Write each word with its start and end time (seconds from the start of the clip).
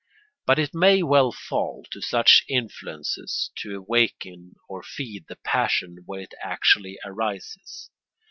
But 0.47 0.57
it 0.57 0.73
may 0.73 1.03
well 1.03 1.31
fall 1.31 1.85
to 1.91 2.01
such 2.01 2.43
influences 2.49 3.51
to 3.57 3.75
awaken 3.77 4.55
or 4.67 4.81
feed 4.81 5.25
the 5.27 5.35
passion 5.35 5.97
where 6.07 6.21
it 6.21 6.33
actually 6.43 6.97
arises. 7.05 7.91